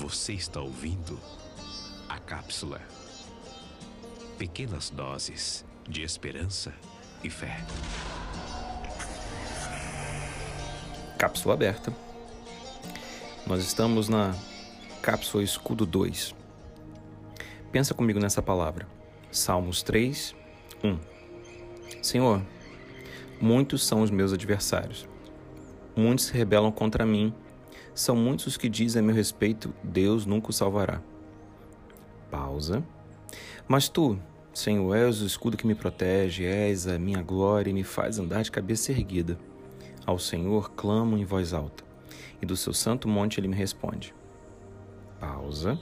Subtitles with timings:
[0.00, 1.20] Você está ouvindo
[2.08, 2.80] a cápsula.
[4.38, 6.72] Pequenas doses de esperança
[7.22, 7.62] e fé.
[11.18, 11.94] Cápsula aberta.
[13.46, 14.34] Nós estamos na
[15.02, 16.34] cápsula escudo 2.
[17.70, 18.88] Pensa comigo nessa palavra.
[19.30, 20.34] Salmos 3,
[20.82, 20.98] 1.
[22.02, 22.42] Senhor,
[23.38, 25.06] muitos são os meus adversários.
[25.94, 27.34] Muitos se rebelam contra mim.
[28.00, 31.02] São muitos os que dizem a meu respeito: Deus nunca o salvará.
[32.30, 32.82] Pausa.
[33.68, 34.18] Mas tu,
[34.54, 38.42] Senhor, és o escudo que me protege, és a minha glória e me faz andar
[38.42, 39.38] de cabeça erguida.
[40.06, 41.84] Ao Senhor clamo em voz alta,
[42.40, 44.14] e do seu santo monte ele me responde.
[45.20, 45.78] Pausa.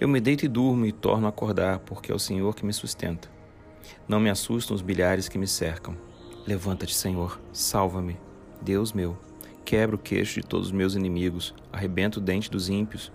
[0.00, 2.72] Eu me deito e durmo e torno a acordar, porque é o Senhor que me
[2.72, 3.30] sustenta.
[4.08, 5.96] Não me assustam os bilhares que me cercam.
[6.44, 8.18] Levanta-te, Senhor, salva-me,
[8.60, 9.29] Deus meu.
[9.64, 13.12] Quebra o queixo de todos os meus inimigos, arrebenta o dente dos ímpios.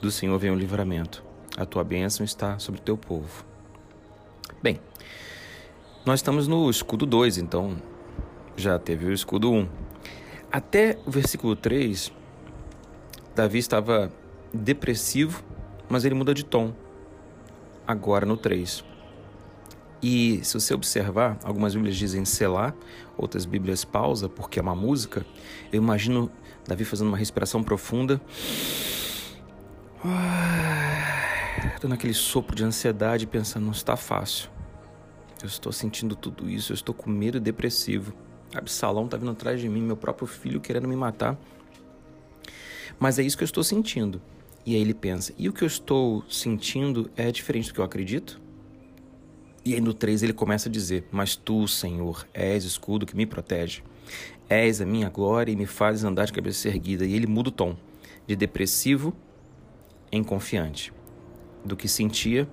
[0.00, 1.24] Do Senhor vem o livramento.
[1.56, 3.44] A tua bênção está sobre o teu povo.
[4.62, 4.80] Bem,
[6.04, 7.76] nós estamos no escudo 2, então
[8.56, 9.58] já teve o escudo 1.
[9.58, 9.68] Um.
[10.50, 12.12] Até o versículo 3,
[13.34, 14.12] Davi estava
[14.52, 15.42] depressivo,
[15.88, 16.74] mas ele muda de tom.
[17.86, 18.84] Agora no 3.
[20.02, 22.74] E se você observar, algumas Bíblias dizem selar,
[23.16, 25.24] outras Bíblias pausa, porque é uma música.
[25.72, 26.30] Eu imagino
[26.66, 28.20] Davi fazendo uma respiração profunda,
[31.80, 34.50] dando aquele sopro de ansiedade, pensando: não está fácil.
[35.40, 38.12] Eu estou sentindo tudo isso, eu estou com medo depressivo.
[38.54, 41.38] Absalão está vindo atrás de mim, meu próprio filho querendo me matar.
[42.98, 44.20] Mas é isso que eu estou sentindo.
[44.66, 47.84] E aí ele pensa: e o que eu estou sentindo é diferente do que eu
[47.84, 48.40] acredito?
[49.64, 53.26] E aí no 3 ele começa a dizer: Mas tu, Senhor, és escudo que me
[53.26, 53.82] protege.
[54.48, 57.06] És a minha glória e me fazes andar de cabeça erguida.
[57.06, 57.76] E ele muda o tom
[58.26, 59.14] de depressivo
[60.10, 60.92] em confiante,
[61.64, 62.48] do que sentia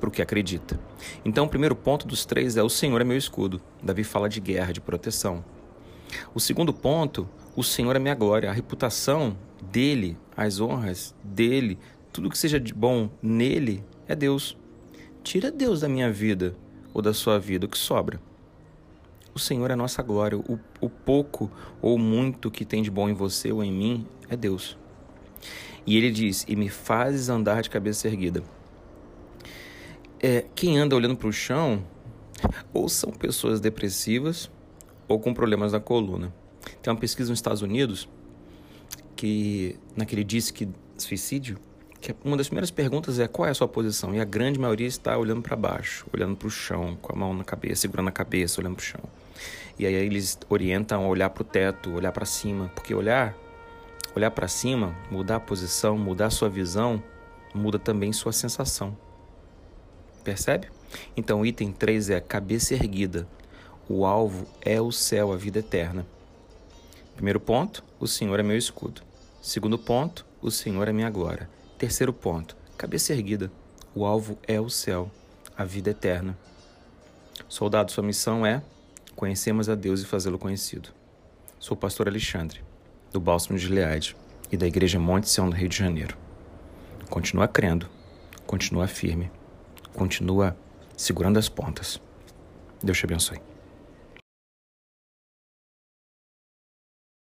[0.00, 0.78] para o que acredita.
[1.24, 3.60] Então, o primeiro ponto dos três é: O Senhor é meu escudo.
[3.82, 5.44] Davi fala de guerra, de proteção.
[6.34, 8.48] O segundo ponto: O Senhor é minha glória.
[8.48, 11.78] A reputação dele, as honras dele,
[12.12, 14.56] tudo que seja de bom nele é Deus.
[15.28, 16.56] Tira Deus da minha vida
[16.94, 18.18] ou da sua vida, o que sobra.
[19.34, 20.38] O Senhor é a nossa glória.
[20.38, 21.50] O, o pouco
[21.82, 24.78] ou muito que tem de bom em você ou em mim é Deus.
[25.86, 28.42] E ele diz: E me fazes andar de cabeça erguida.
[30.18, 31.84] É, quem anda olhando para o chão,
[32.72, 34.50] ou são pessoas depressivas
[35.06, 36.34] ou com problemas na coluna.
[36.80, 38.08] Tem uma pesquisa nos Estados Unidos
[39.14, 41.58] que, naquele disque suicídio,
[42.00, 44.14] que uma das primeiras perguntas é qual é a sua posição?
[44.14, 47.34] E a grande maioria está olhando para baixo, olhando para o chão, com a mão
[47.34, 49.00] na cabeça, segurando a cabeça, olhando para o chão.
[49.78, 53.34] E aí eles orientam a olhar para o teto, olhar para cima, porque olhar,
[54.14, 57.02] olhar para cima, mudar a posição, mudar a sua visão,
[57.54, 58.96] muda também sua sensação.
[60.24, 60.68] Percebe?
[61.16, 63.26] Então, item 3 é cabeça erguida.
[63.88, 66.06] O alvo é o céu, a vida eterna.
[67.14, 69.02] Primeiro ponto, o Senhor é meu escudo.
[69.40, 71.48] Segundo ponto, o Senhor é minha glória.
[71.78, 73.52] Terceiro ponto, cabeça erguida.
[73.94, 75.08] O alvo é o céu,
[75.56, 76.36] a vida eterna.
[77.48, 78.60] Soldado, sua missão é
[79.14, 80.88] conhecermos a Deus e fazê-lo conhecido.
[81.56, 82.64] Sou o pastor Alexandre,
[83.12, 84.16] do Bálsamo de Gileade
[84.50, 86.18] e da Igreja Monte Sião do Rio de Janeiro.
[87.08, 87.88] Continua crendo,
[88.44, 89.30] continua firme,
[89.94, 90.56] continua
[90.96, 92.00] segurando as pontas.
[92.82, 93.38] Deus te abençoe.